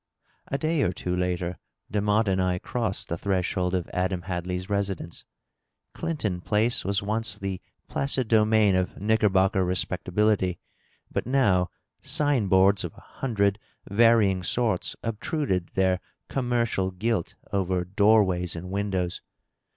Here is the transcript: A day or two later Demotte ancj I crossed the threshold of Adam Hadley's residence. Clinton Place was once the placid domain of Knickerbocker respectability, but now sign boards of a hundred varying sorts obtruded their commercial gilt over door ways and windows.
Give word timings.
A 0.47 0.57
day 0.57 0.81
or 0.81 0.91
two 0.91 1.15
later 1.15 1.59
Demotte 1.93 2.25
ancj 2.25 2.41
I 2.43 2.57
crossed 2.57 3.07
the 3.07 3.19
threshold 3.19 3.75
of 3.75 3.87
Adam 3.93 4.23
Hadley's 4.23 4.67
residence. 4.67 5.25
Clinton 5.93 6.41
Place 6.41 6.83
was 6.83 7.03
once 7.03 7.37
the 7.37 7.61
placid 7.87 8.27
domain 8.27 8.73
of 8.73 8.99
Knickerbocker 8.99 9.63
respectability, 9.63 10.57
but 11.11 11.27
now 11.27 11.69
sign 12.01 12.47
boards 12.47 12.83
of 12.83 12.95
a 12.95 12.99
hundred 13.01 13.59
varying 13.91 14.41
sorts 14.41 14.95
obtruded 15.03 15.67
their 15.75 15.99
commercial 16.29 16.89
gilt 16.89 17.35
over 17.53 17.85
door 17.85 18.23
ways 18.23 18.55
and 18.55 18.71
windows. 18.71 19.21